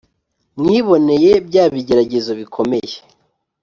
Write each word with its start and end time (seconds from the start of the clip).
Mwiboneye 0.59 1.31
bya 1.47 1.63
bigeragezo 1.73 2.31
bikomeye 2.39 2.93